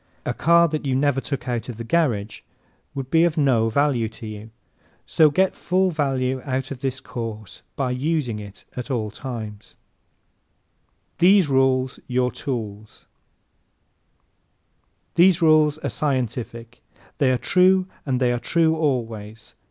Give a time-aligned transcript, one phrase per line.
[0.25, 2.41] A car that you never took out of the garage
[2.95, 4.49] would be of no value to you.
[5.05, 9.75] So get full value out of this course by using it at all times.
[11.19, 13.05] These Rules Your Tools¶
[15.13, 16.81] These rules are scientific.
[17.19, 19.53] They are true and they are true always.